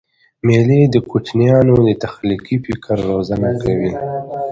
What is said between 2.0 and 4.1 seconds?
تخلیقي فکر روزنه کوي.